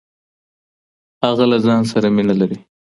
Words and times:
هغه 1.25 1.45
له 1.51 1.57
ځان 1.65 1.81
سره 1.91 2.07
مينه 2.15 2.33
لري. 2.41 2.57